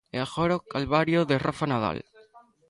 [0.15, 1.97] E agora o calvario de Rafa Nadal.